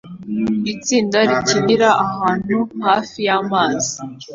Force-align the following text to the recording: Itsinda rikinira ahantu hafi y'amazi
Itsinda 0.73 1.17
rikinira 1.29 1.89
ahantu 2.05 2.57
hafi 2.85 3.17
y'amazi 3.27 3.93